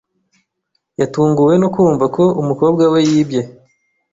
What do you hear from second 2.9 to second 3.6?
we yibye.